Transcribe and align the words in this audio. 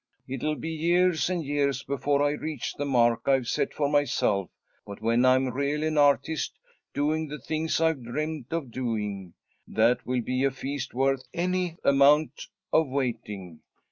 It'll 0.27 0.55
be 0.55 0.71
years 0.71 1.29
and 1.29 1.45
years 1.45 1.83
before 1.83 2.23
I 2.23 2.31
reach 2.31 2.73
the 2.73 2.85
mark 2.87 3.27
I've 3.27 3.47
set 3.47 3.71
for 3.71 3.87
myself, 3.87 4.49
but 4.83 4.99
when 4.99 5.25
I'm 5.25 5.49
really 5.49 5.89
an 5.89 5.97
artist, 5.99 6.53
doing 6.91 7.27
the 7.27 7.37
things 7.37 7.79
I've 7.79 8.01
dreamed 8.01 8.51
of 8.51 8.71
doing, 8.71 9.35
that 9.67 10.03
will 10.03 10.21
be 10.21 10.43
a 10.43 10.49
feast 10.49 10.95
worth 10.95 11.21
any 11.35 11.77
amount 11.83 12.47
of 12.73 12.87
waiting.' 12.87 13.59